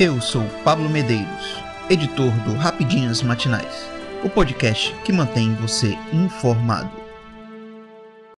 Eu 0.00 0.20
sou 0.20 0.44
Pablo 0.62 0.88
Medeiros, 0.88 1.60
editor 1.90 2.30
do 2.44 2.52
Rapidinhas 2.54 3.20
Matinais, 3.20 3.84
o 4.24 4.30
podcast 4.30 4.94
que 5.04 5.12
mantém 5.12 5.52
você 5.56 5.98
informado. 6.12 6.88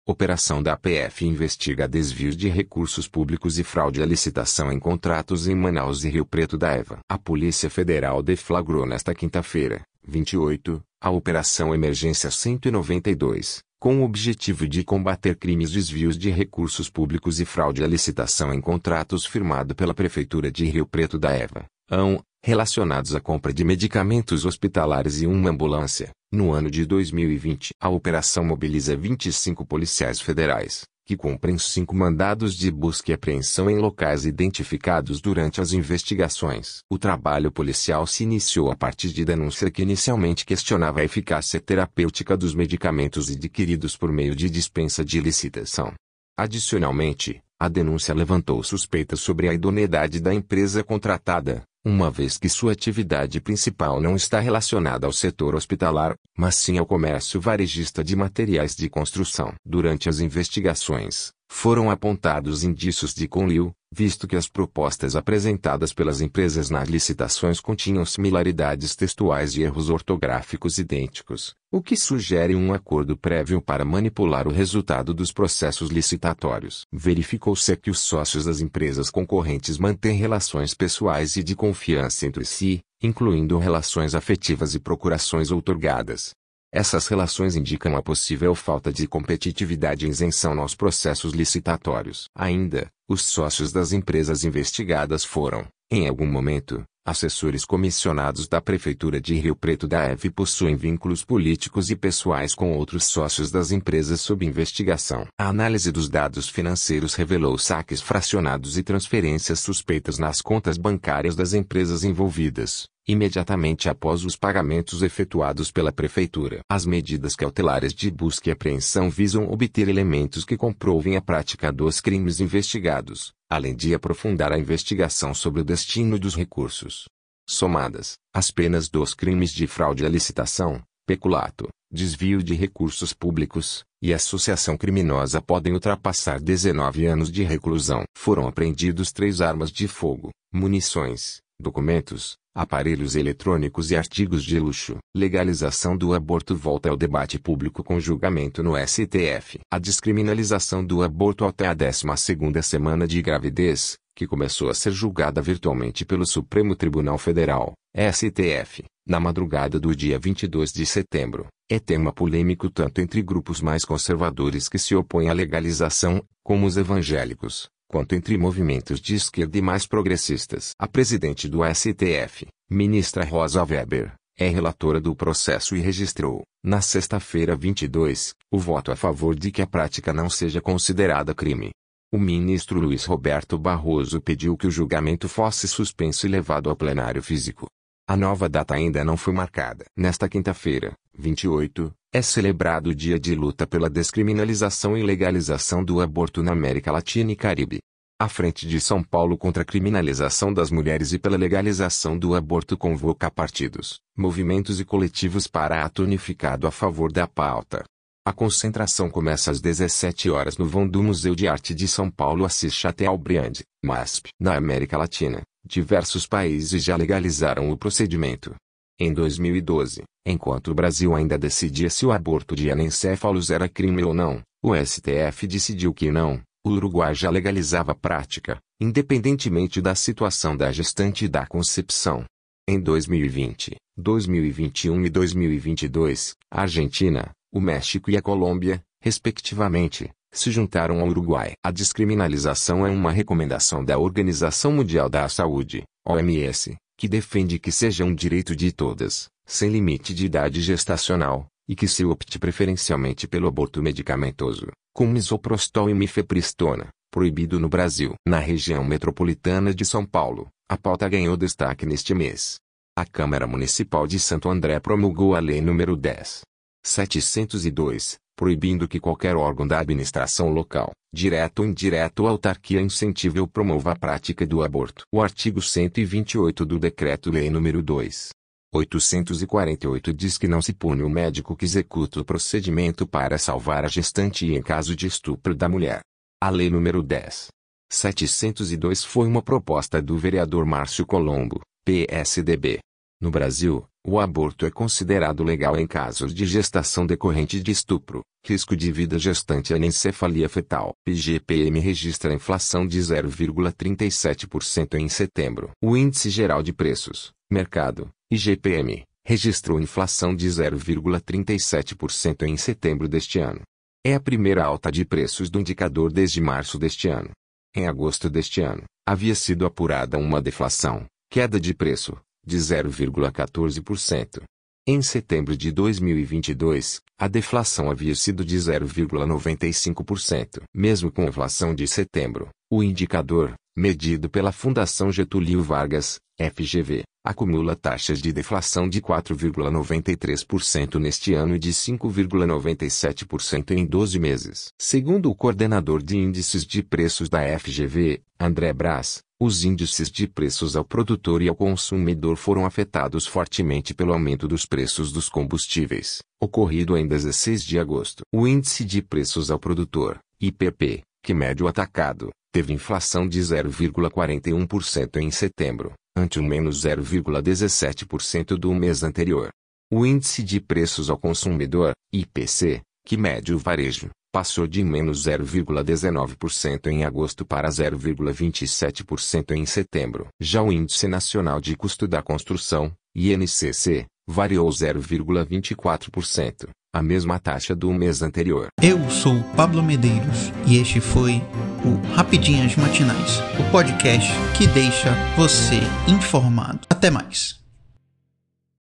Operação 0.08 0.64
da 0.64 0.72
APF 0.72 1.26
investiga 1.26 1.86
desvios 1.86 2.38
de 2.38 2.48
recursos 2.48 3.10
públicos 3.10 3.60
e 3.60 3.66
fraude 3.66 4.02
à 4.02 4.06
licitação 4.06 4.72
em 4.72 4.80
contratos 4.80 5.50
em 5.50 5.56
Manaus 5.56 6.06
e 6.06 6.10
Rio 6.10 6.26
Preto 6.26 6.58
da 6.58 6.70
Eva. 6.70 7.00
A 7.10 7.18
Polícia 7.18 7.70
Federal 7.70 8.24
deflagrou 8.24 8.86
nesta 8.86 9.14
quinta-feira, 9.14 9.82
28, 10.08 10.82
a 11.02 11.10
Operação 11.10 11.74
Emergência 11.74 12.30
192, 12.30 13.64
com 13.80 14.02
o 14.02 14.04
objetivo 14.04 14.68
de 14.68 14.84
combater 14.84 15.38
crimes 15.38 15.72
desvios 15.72 16.18
de 16.18 16.30
recursos 16.30 16.90
públicos 16.90 17.40
e 17.40 17.46
fraude 17.46 17.82
à 17.82 17.88
licitação 17.88 18.54
em 18.54 18.60
contratos 18.60 19.26
firmado 19.26 19.74
pela 19.74 19.94
Prefeitura 19.94 20.52
de 20.52 20.66
Rio 20.66 20.86
Preto 20.86 21.18
da 21.18 21.32
Eva, 21.32 21.64
AN, 21.90 22.20
relacionados 22.44 23.16
à 23.16 23.22
compra 23.22 23.54
de 23.54 23.64
medicamentos 23.64 24.44
hospitalares 24.46 25.22
e 25.22 25.28
uma 25.28 25.50
ambulância. 25.50 26.10
No 26.30 26.52
ano 26.52 26.70
de 26.70 26.86
2020, 26.86 27.70
a 27.80 27.88
operação 27.88 28.44
mobiliza 28.44 28.96
25 28.98 29.66
policiais 29.66 30.20
federais, 30.20 30.84
que 31.10 31.18
cumprem 31.18 31.58
cinco 31.58 31.96
mandados 31.96 32.54
de 32.54 32.70
busca 32.70 33.10
e 33.10 33.16
apreensão 33.16 33.68
em 33.68 33.80
locais 33.80 34.28
identificados 34.28 35.20
durante 35.20 35.60
as 35.60 35.74
investigações. 35.74 36.84
O 36.88 37.00
trabalho 37.00 37.52
policial 37.52 38.06
se 38.06 38.22
iniciou 38.22 38.70
a 38.70 38.76
partir 38.76 39.10
de 39.10 39.26
denúncia 39.26 39.72
que 39.72 39.82
inicialmente 39.82 40.46
questionava 40.46 41.00
a 41.00 41.04
eficácia 41.04 41.60
terapêutica 41.60 42.38
dos 42.38 42.54
medicamentos 42.54 43.28
adquiridos 43.28 43.98
por 43.98 44.12
meio 44.12 44.36
de 44.36 44.52
dispensa 44.52 45.04
de 45.04 45.20
licitação. 45.20 45.94
Adicionalmente, 46.38 47.42
a 47.60 47.68
denúncia 47.68 48.14
levantou 48.14 48.62
suspeitas 48.62 49.20
sobre 49.20 49.50
a 49.50 49.54
idoneidade 49.56 50.20
da 50.20 50.32
empresa 50.32 50.84
contratada, 50.84 51.64
uma 51.84 52.12
vez 52.12 52.38
que 52.38 52.48
sua 52.48 52.74
atividade 52.74 53.42
principal 53.42 54.00
não 54.00 54.16
está 54.16 54.40
relacionada 54.40 55.08
ao 55.08 55.12
setor 55.12 55.56
hospitalar, 55.56 56.14
mas 56.40 56.56
sim 56.56 56.78
ao 56.78 56.86
comércio 56.86 57.42
varejista 57.42 58.02
de 58.02 58.16
materiais 58.16 58.74
de 58.74 58.90
construção. 58.90 59.54
Durante 59.66 60.08
as 60.08 60.22
investigações, 60.22 61.34
foram 61.52 61.92
apontados 61.92 62.64
indícios 62.64 63.14
de 63.14 63.28
conluio, 63.28 63.74
visto 63.92 64.26
que 64.26 64.38
as 64.38 64.48
propostas 64.48 65.18
apresentadas 65.18 65.92
pelas 65.92 66.22
empresas 66.22 66.70
nas 66.70 66.88
licitações 66.88 67.60
continham 67.60 68.06
similaridades 68.06 68.96
textuais 68.96 69.58
e 69.58 69.64
erros 69.64 69.90
ortográficos 69.90 70.78
idênticos, 70.78 71.56
o 71.70 71.82
que 71.82 71.98
sugere 71.98 72.56
um 72.56 72.74
acordo 72.74 73.18
prévio 73.18 73.62
para 73.62 73.84
manipular 73.84 74.48
o 74.48 74.52
resultado 74.52 75.14
dos 75.14 75.34
processos 75.34 75.90
licitatórios. 75.90 76.86
Verificou-se 76.90 77.76
que 77.76 77.92
os 77.92 78.00
sócios 78.00 78.46
das 78.46 78.62
empresas 78.62 79.10
concorrentes 79.10 79.78
mantêm 79.78 80.16
relações 80.16 80.74
pessoais 80.74 81.36
e 81.36 81.44
de 81.44 81.54
confiança 81.54 82.26
entre 82.26 82.46
si, 82.46 82.80
incluindo 83.02 83.58
relações 83.58 84.14
afetivas 84.16 84.76
e 84.76 84.80
procurações 84.80 85.52
outorgadas, 85.52 86.34
essas 86.72 87.08
relações 87.08 87.56
indicam 87.56 87.98
a 87.98 88.04
possível 88.04 88.54
falta 88.54 88.94
de 88.94 89.08
competitividade 89.08 90.06
e 90.06 90.10
isenção 90.10 90.54
nos 90.54 90.76
processos 90.76 91.34
licitatórios. 91.34 92.30
Ainda, 92.36 92.92
os 93.10 93.26
sócios 93.26 93.72
das 93.72 93.92
empresas 93.92 94.44
investigadas 94.44 95.26
foram, 95.26 95.66
em 95.90 96.08
algum 96.08 96.28
momento, 96.28 96.84
assessores 97.10 97.66
comissionados 97.66 98.48
da 98.48 98.62
Prefeitura 98.62 99.20
de 99.20 99.36
Rio 99.36 99.56
Preto 99.56 99.88
da 99.88 100.06
EVE 100.12 100.30
possuem 100.30 100.76
vínculos 100.76 101.24
políticos 101.24 101.90
e 101.90 101.96
pessoais 101.96 102.54
com 102.54 102.72
outros 102.74 103.06
sócios 103.06 103.52
das 103.52 103.72
empresas 103.72 104.22
sob 104.22 104.46
investigação. 104.46 105.28
A 105.38 105.48
análise 105.48 105.92
dos 105.92 106.08
dados 106.08 106.48
financeiros 106.48 107.16
revelou 107.16 107.58
saques 107.58 108.02
fracionados 108.02 108.78
e 108.78 108.84
transferências 108.84 109.60
suspeitas 109.60 110.18
nas 110.18 110.42
contas 110.42 110.78
bancárias 110.78 111.36
das 111.36 111.54
empresas 111.54 112.04
envolvidas, 112.04 112.88
imediatamente 113.12 113.90
após 113.90 114.24
os 114.24 114.36
pagamentos 114.36 115.02
efetuados 115.02 115.72
pela 115.72 115.92
Prefeitura. 115.92 116.62
As 116.70 116.86
medidas 116.86 117.36
cautelares 117.36 117.92
de 117.92 118.12
busca 118.12 118.50
e 118.50 118.52
apreensão 118.52 119.10
visam 119.10 119.52
obter 119.52 119.90
elementos 119.90 120.46
que 120.46 120.56
comprovem 120.56 121.18
a 121.18 121.22
prática 121.22 121.72
dos 121.72 122.00
crimes 122.00 122.40
investigados, 122.40 123.34
além 123.50 123.76
de 123.76 123.96
aprofundar 123.96 124.52
a 124.52 124.60
investigação 124.60 125.34
sobre 125.34 125.62
o 125.62 125.64
destino 125.66 126.20
dos 126.20 126.36
recursos. 126.36 127.06
Somadas, 127.48 128.14
as 128.32 128.52
penas 128.52 128.88
dos 128.88 129.16
crimes 129.16 129.52
de 129.52 129.66
fraude 129.66 130.06
à 130.06 130.10
licitação, 130.10 130.80
peculato, 131.08 131.68
desvio 131.92 132.44
de 132.44 132.54
recursos 132.54 133.12
públicos 133.12 133.84
e 134.00 134.14
associação 134.14 134.78
criminosa 134.78 135.42
podem 135.42 135.74
ultrapassar 135.74 136.40
19 136.40 137.08
anos 137.08 137.32
de 137.32 137.42
reclusão. 137.42 138.04
Foram 138.16 138.48
apreendidos 138.48 139.12
três 139.12 139.42
armas 139.42 139.72
de 139.72 139.88
fogo, 139.88 140.30
munições, 140.54 141.40
documentos, 141.60 142.38
aparelhos 142.56 143.16
eletrônicos 143.16 143.92
e 143.92 143.96
artigos 143.96 144.44
de 144.44 144.60
luxo. 144.60 144.98
Legalização 145.16 145.96
do 145.96 146.14
aborto 146.14 146.56
volta 146.56 146.90
ao 146.90 146.98
debate 146.98 147.38
público 147.40 147.84
com 147.84 148.00
julgamento 148.00 148.64
no 148.64 148.76
STF. 148.78 149.60
A 149.72 149.78
descriminalização 149.78 150.84
do 150.86 151.04
aborto 151.04 151.46
até 151.46 151.68
a 151.68 151.76
12ª 151.76 152.62
semana 152.62 153.08
de 153.08 153.22
gravidez, 153.22 153.98
que 154.16 154.28
começou 154.28 154.70
a 154.70 154.74
ser 154.74 154.92
julgada 154.92 155.42
virtualmente 155.42 156.06
pelo 156.06 156.26
Supremo 156.26 156.76
Tribunal 156.76 157.18
Federal, 157.18 157.74
STF, 157.96 158.84
na 159.08 159.20
madrugada 159.20 159.80
do 159.80 159.96
dia 159.96 160.20
22 160.20 160.72
de 160.72 160.86
setembro, 160.86 161.48
é 161.70 161.80
tema 161.80 162.12
polêmico 162.12 162.70
tanto 162.70 163.02
entre 163.02 163.22
grupos 163.22 163.62
mais 163.62 163.86
conservadores 163.86 164.68
que 164.68 164.78
se 164.78 164.96
opõem 164.96 165.30
à 165.30 165.34
legalização, 165.34 166.24
como 166.44 166.66
os 166.66 166.78
evangélicos, 166.78 167.70
quanto 167.90 168.14
entre 168.14 168.38
movimentos 168.38 169.02
de 169.02 169.16
esquerda 169.16 169.58
e 169.58 169.62
mais 169.62 169.88
progressistas. 169.88 170.72
A 170.80 170.88
presidente 170.88 171.50
do 171.50 171.62
STF, 171.66 172.48
ministra 172.70 173.26
Rosa 173.26 173.64
Weber, 173.64 174.14
é 174.38 174.48
relatora 174.48 175.02
do 175.02 175.16
processo 175.16 175.76
e 175.76 175.82
registrou, 175.82 176.44
na 176.64 176.80
sexta-feira 176.80 177.56
22, 177.56 178.34
o 178.52 178.60
voto 178.60 178.92
a 178.92 178.96
favor 178.96 179.36
de 179.36 179.52
que 179.52 179.62
a 179.62 179.68
prática 179.68 180.14
não 180.14 180.30
seja 180.30 180.62
considerada 180.62 181.34
crime. 181.34 181.72
O 182.14 182.18
ministro 182.18 182.80
Luiz 182.80 183.06
Roberto 183.06 183.58
Barroso 183.58 184.22
pediu 184.22 184.56
que 184.56 184.68
o 184.68 184.72
julgamento 184.72 185.28
fosse 185.28 185.68
suspenso 185.68 186.26
e 186.26 186.30
levado 186.30 186.70
ao 186.70 186.76
plenário 186.76 187.22
físico. 187.22 187.68
A 188.10 188.18
nova 188.18 188.50
data 188.50 188.74
ainda 188.74 189.06
não 189.06 189.16
foi 189.16 189.32
marcada. 189.32 189.86
Nesta 189.96 190.28
quinta-feira, 190.28 190.94
28, 191.16 191.94
é 192.12 192.24
celebrado 192.24 192.90
o 192.90 192.96
Dia 192.96 193.20
de 193.20 193.36
Luta 193.36 193.68
pela 193.68 193.88
Descriminalização 193.88 194.98
e 194.98 195.04
Legalização 195.04 195.86
do 195.86 196.02
Aborto 196.02 196.42
na 196.42 196.52
América 196.52 196.92
Latina 196.92 197.32
e 197.32 197.36
Caribe. 197.36 197.78
A 198.20 198.28
Frente 198.28 198.68
de 198.68 198.82
São 198.82 199.04
Paulo 199.04 199.38
contra 199.38 199.62
a 199.62 199.66
criminalização 199.66 200.52
das 200.52 200.72
mulheres 200.72 201.14
e 201.14 201.20
pela 201.20 201.38
legalização 201.38 202.18
do 202.18 202.34
aborto 202.34 202.76
convoca 202.76 203.30
partidos, 203.30 204.00
movimentos 204.18 204.80
e 204.80 204.86
coletivos 204.86 205.46
para 205.46 205.86
ato 205.86 206.02
unificado 206.02 206.66
a 206.66 206.72
favor 206.72 207.12
da 207.12 207.28
pauta. 207.28 207.84
A 208.26 208.34
concentração 208.34 209.08
começa 209.08 209.52
às 209.52 209.62
17 209.62 210.32
horas 210.32 210.58
no 210.58 210.66
vão 210.66 210.88
do 210.88 211.04
Museu 211.04 211.36
de 211.36 211.48
Arte 211.48 211.76
de 211.76 211.88
São 211.88 212.10
Paulo 212.10 212.44
Assis 212.44 212.74
Chateaubriand, 212.74 213.62
MASP. 213.86 214.30
Na 214.40 214.56
América 214.56 214.98
Latina, 214.98 215.44
diversos 215.70 216.26
países 216.26 216.84
já 216.84 216.96
legalizaram 216.96 217.70
o 217.70 217.78
procedimento. 217.78 218.56
Em 219.00 219.14
2012, 219.14 220.04
enquanto 220.26 220.72
o 220.72 220.74
Brasil 220.74 221.16
ainda 221.16 221.38
decidia 221.38 221.90
se 221.90 222.06
o 222.06 222.12
aborto 222.12 222.56
de 222.56 222.72
anencéfalos 222.72 223.52
era 223.52 223.70
crime 223.70 224.04
ou 224.04 224.14
não, 224.14 224.42
o 224.64 224.76
STF 224.76 225.48
decidiu 225.48 225.94
que 225.94 226.12
não. 226.12 226.42
O 226.66 226.72
Uruguai 226.72 227.16
já 227.16 227.30
legalizava 227.30 227.94
a 227.94 227.96
prática, 227.96 228.58
independentemente 228.82 229.80
da 229.80 229.96
situação 229.96 230.58
da 230.58 230.72
gestante 230.72 231.26
e 231.26 231.30
da 231.30 231.46
concepção. 231.46 232.26
Em 232.68 232.80
2020, 232.80 233.76
2021 233.98 235.06
e 235.06 235.10
2022, 235.10 236.34
a 236.52 236.62
Argentina, 236.64 237.32
o 237.54 237.62
México 237.62 238.12
e 238.12 238.18
a 238.18 238.22
Colômbia, 238.22 238.82
respectivamente, 239.02 240.10
se 240.32 240.52
juntaram 240.52 241.00
ao 241.00 241.08
Uruguai. 241.08 241.54
A 241.64 241.72
descriminalização 241.72 242.86
é 242.86 242.90
uma 242.90 243.12
recomendação 243.12 243.84
da 243.84 243.98
Organização 243.98 244.72
Mundial 244.72 245.10
da 245.10 245.28
Saúde, 245.30 245.84
OMS, 246.08 246.76
que 246.98 247.08
defende 247.08 247.60
que 247.60 247.72
seja 247.72 248.04
um 248.04 248.14
direito 248.14 248.56
de 248.56 248.72
todas, 248.72 249.28
sem 249.46 249.70
limite 249.70 250.14
de 250.14 250.26
idade 250.26 250.62
gestacional, 250.62 251.48
e 251.68 251.76
que 251.76 251.88
se 251.88 252.04
opte 252.04 252.38
preferencialmente 252.40 253.28
pelo 253.28 253.48
aborto 253.48 253.82
medicamentoso, 253.82 254.68
com 254.94 255.08
misoprostol 255.08 255.90
e 255.90 255.94
mifepristona, 255.94 256.90
proibido 257.12 257.60
no 257.60 257.70
Brasil. 257.70 258.16
Na 258.28 258.40
região 258.40 258.84
metropolitana 258.84 259.74
de 259.74 259.86
São 259.86 260.06
Paulo, 260.06 260.48
a 260.70 260.78
pauta 260.78 261.08
ganhou 261.08 261.38
destaque 261.38 261.86
neste 261.86 262.14
mês. 262.14 262.58
A 262.98 263.06
Câmara 263.06 263.48
Municipal 263.48 264.06
de 264.06 264.20
Santo 264.20 264.50
André 264.50 264.80
promulgou 264.80 265.36
a 265.36 265.40
Lei 265.40 265.62
nº 265.62 265.96
10. 265.96 266.42
702, 266.84 268.18
proibindo 268.40 268.88
que 268.88 269.02
qualquer 269.02 269.36
órgão 269.36 269.68
da 269.68 269.82
administração 269.82 270.48
local, 270.48 270.94
direto 271.14 271.60
ou 271.60 271.66
indireto 271.66 272.22
ou 272.22 272.30
autarquia 272.30 272.80
incentive 272.80 273.42
ou 273.42 273.46
promova 273.46 273.92
a 273.92 273.96
prática 273.98 274.48
do 274.48 274.64
aborto. 274.64 275.04
O 275.14 275.22
artigo 275.22 275.62
128 275.62 276.66
do 276.66 276.80
Decreto-Lei 276.80 277.50
nº 277.50 277.82
2. 277.82 278.30
848 278.74 280.14
diz 280.14 280.38
que 280.38 280.48
não 280.48 280.62
se 280.62 280.72
pune 280.72 281.04
o 281.04 281.10
médico 281.10 281.54
que 281.54 281.66
executa 281.66 282.22
o 282.22 282.24
procedimento 282.24 283.06
para 283.06 283.38
salvar 283.38 283.84
a 283.84 283.90
gestante 283.90 284.46
e 284.46 284.56
em 284.56 284.62
caso 284.62 284.96
de 284.96 285.06
estupro 285.06 285.54
da 285.54 285.68
mulher. 285.68 286.00
A 286.42 286.50
Lei 286.50 286.70
nº 286.70 287.04
10. 287.04 287.48
702 287.92 289.04
foi 289.04 289.28
uma 289.28 289.42
proposta 289.42 290.02
do 290.02 290.18
vereador 290.18 290.66
Márcio 290.66 291.06
Colombo, 291.06 291.60
PSDB. 291.84 292.80
No 293.22 293.30
Brasil, 293.30 293.86
o 294.08 294.18
aborto 294.18 294.66
é 294.66 294.72
considerado 294.72 295.44
legal 295.44 295.78
em 295.78 295.86
casos 295.86 296.34
de 296.34 296.46
gestação 296.46 297.06
decorrente 297.06 297.60
de 297.62 297.70
estupro, 297.70 298.22
risco 298.46 298.78
de 298.78 298.90
vida 298.94 299.20
gestante 299.20 299.74
e 299.74 299.76
anencefalia 299.76 300.48
fetal. 300.48 300.94
IGPM 301.06 301.82
registra 301.82 302.34
inflação 302.34 302.88
de 302.88 302.98
0,37% 302.98 304.96
em 304.98 305.10
setembro. 305.10 305.72
O 305.84 305.98
Índice 305.98 306.30
Geral 306.30 306.64
de 306.64 306.72
Preços, 306.72 307.34
Mercado, 307.52 308.10
IGPM, 308.32 309.04
registrou 309.26 309.82
inflação 309.82 310.34
de 310.34 310.48
0,37% 310.48 312.44
em 312.48 312.56
setembro 312.56 313.10
deste 313.10 313.38
ano. 313.38 313.62
É 314.02 314.16
a 314.16 314.20
primeira 314.20 314.64
alta 314.64 314.90
de 314.90 315.04
preços 315.04 315.50
do 315.50 315.60
indicador 315.60 316.10
desde 316.10 316.40
março 316.40 316.80
deste 316.80 317.10
ano. 317.10 317.32
Em 317.76 317.86
agosto 317.86 318.30
deste 318.30 318.62
ano, 318.62 318.84
havia 319.06 319.36
sido 319.36 319.66
apurada 319.66 320.18
uma 320.18 320.42
deflação, 320.42 321.06
queda 321.30 321.60
de 321.60 321.74
preço, 321.74 322.18
de 322.46 322.58
0,14%. 322.58 324.42
Em 324.88 325.02
setembro 325.02 325.56
de 325.56 325.72
2022, 325.72 327.00
a 327.20 327.28
deflação 327.28 327.92
havia 327.92 328.16
sido 328.16 328.44
de 328.44 328.58
0,95%. 328.58 330.64
Mesmo 330.74 331.12
com 331.12 331.22
a 331.22 331.26
inflação 331.26 331.76
de 331.76 331.88
setembro, 331.88 332.50
o 332.72 332.82
indicador, 332.82 333.54
medido 333.78 334.30
pela 334.30 334.52
Fundação 334.52 335.12
Getúlio 335.12 335.62
Vargas, 335.62 336.18
FGV, 336.40 337.04
acumula 337.30 337.76
taxas 337.76 338.20
de 338.20 338.34
deflação 338.34 338.90
de 338.90 339.00
4,93% 339.00 340.96
neste 340.96 341.36
ano 341.36 341.56
e 341.56 341.60
de 341.60 341.70
5,97% 341.70 343.70
em 343.70 343.86
12 343.86 344.18
meses. 344.18 344.70
Segundo 344.80 345.30
o 345.30 345.36
coordenador 345.36 346.02
de 346.02 346.18
índices 346.18 346.66
de 346.66 346.82
preços 346.82 347.30
da 347.30 347.42
FGV, 347.60 348.24
André 348.40 348.74
Brás, 348.74 349.22
os 349.40 349.64
índices 349.64 350.10
de 350.10 350.28
preços 350.28 350.76
ao 350.76 350.84
produtor 350.84 351.44
e 351.44 351.50
ao 351.50 351.56
consumidor 351.56 352.36
foram 352.36 352.66
afetados 352.66 353.28
fortemente 353.28 353.94
pelo 353.94 354.12
aumento 354.12 354.48
dos 354.48 354.66
preços 354.66 355.12
dos 355.12 355.30
combustíveis, 355.30 356.24
ocorrido 356.42 356.98
em 356.98 357.08
16 357.08 357.64
de 357.64 357.78
agosto. 357.78 358.24
O 358.34 358.48
índice 358.48 358.84
de 358.84 359.04
preços 359.04 359.52
ao 359.52 359.60
produtor, 359.60 360.18
IPP, 360.42 361.04
que 361.24 361.36
mede 361.36 361.64
o 361.64 361.68
atacado, 361.68 362.32
teve 362.52 362.74
inflação 362.74 363.28
de 363.28 363.40
0,41% 363.40 365.18
em 365.18 365.30
setembro, 365.30 365.94
ante 366.20 366.40
o 366.40 366.44
menos 366.44 366.84
0,17% 366.84 368.58
do 368.58 368.74
mês 368.74 369.02
anterior. 369.04 369.50
O 369.92 370.06
índice 370.06 370.44
de 370.44 370.60
preços 370.60 371.10
ao 371.10 371.18
consumidor, 371.18 371.94
IPC, 372.14 372.82
que 373.06 373.18
mede 373.18 373.54
o 373.54 373.58
varejo, 373.58 374.10
passou 374.32 374.68
de 374.68 374.84
menos 374.84 375.26
0,19% 375.26 376.88
em 376.88 377.04
agosto 377.04 377.44
para 377.46 377.70
0,27% 377.70 379.52
em 379.52 379.66
setembro. 379.66 380.28
Já 380.40 380.62
o 380.62 380.72
Índice 380.72 381.08
Nacional 381.08 381.60
de 381.60 381.76
Custo 381.76 382.08
da 382.08 382.22
Construção, 382.22 382.94
INCC, 383.16 384.06
variou 384.30 384.70
0,24%, 384.70 386.70
a 386.94 387.02
mesma 387.02 387.40
taxa 387.40 387.76
do 387.76 387.92
mês 387.92 388.22
anterior. 388.22 388.68
Eu 388.80 389.10
sou 389.10 389.42
Pablo 389.56 389.82
Medeiros 389.82 390.54
e 390.68 390.78
este 390.78 391.02
foi 391.02 391.42
o 391.84 391.96
Rapidinhas 392.14 392.76
Matinais, 392.76 393.40
o 393.60 393.72
podcast 393.72 394.32
que 394.56 394.68
deixa 394.68 395.12
você 395.36 395.80
informado. 396.08 396.82
Até 396.90 397.10
mais. 397.10 397.59